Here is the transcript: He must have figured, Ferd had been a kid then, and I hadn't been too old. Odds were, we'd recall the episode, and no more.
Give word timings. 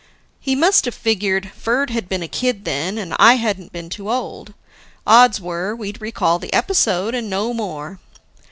He 0.39 0.55
must 0.55 0.85
have 0.85 0.95
figured, 0.95 1.51
Ferd 1.55 1.91
had 1.91 2.09
been 2.09 2.23
a 2.23 2.27
kid 2.27 2.65
then, 2.65 2.97
and 2.97 3.13
I 3.19 3.35
hadn't 3.35 3.71
been 3.71 3.87
too 3.87 4.09
old. 4.09 4.55
Odds 5.05 5.39
were, 5.39 5.75
we'd 5.75 6.01
recall 6.01 6.39
the 6.39 6.51
episode, 6.53 7.13
and 7.13 7.29
no 7.29 7.53
more. 7.53 7.99